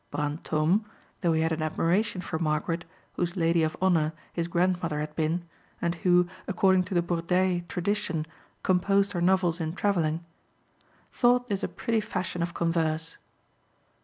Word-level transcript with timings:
Brantôme 0.11 0.83
(though 1.21 1.31
he 1.33 1.41
had 1.41 1.51
an 1.51 1.61
admiration 1.61 2.21
for 2.21 2.39
Margaret, 2.39 2.85
whose 3.13 3.35
lady 3.35 3.61
of 3.61 3.77
honour 3.79 4.13
his 4.33 4.47
grandmother 4.47 4.99
had 4.99 5.15
been, 5.15 5.47
and 5.79 5.93
who, 5.93 6.27
according 6.47 6.85
to 6.85 6.95
the 6.95 7.03
Bourdeilles 7.03 7.67
tradition, 7.67 8.25
composed 8.63 9.11
her 9.11 9.21
novels 9.21 9.59
in 9.61 9.73
travelling) 9.75 10.25
thought 11.11 11.49
this 11.49 11.61
a 11.61 11.67
pretty 11.67 12.01
fashion 12.01 12.41
of 12.41 12.55
converse. 12.55 13.19